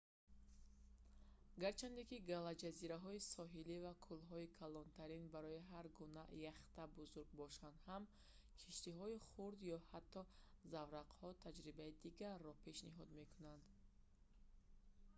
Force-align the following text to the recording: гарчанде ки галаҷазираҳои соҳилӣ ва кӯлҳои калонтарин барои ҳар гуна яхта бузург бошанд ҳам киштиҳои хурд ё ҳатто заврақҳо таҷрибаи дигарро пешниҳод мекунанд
гарчанде 1.63 2.03
ки 2.09 2.17
галаҷазираҳои 2.31 3.25
соҳилӣ 3.35 3.75
ва 3.85 3.93
кӯлҳои 4.05 4.53
калонтарин 4.59 5.23
барои 5.35 5.65
ҳар 5.71 5.85
гуна 5.97 6.23
яхта 6.51 6.83
бузург 6.97 7.29
бошанд 7.41 7.75
ҳам 7.87 8.03
киштиҳои 8.61 9.23
хурд 9.27 9.59
ё 9.75 9.79
ҳатто 9.91 10.21
заврақҳо 10.73 11.29
таҷрибаи 11.45 11.97
дигарро 12.05 12.51
пешниҳод 12.65 13.09
мекунанд 13.19 13.63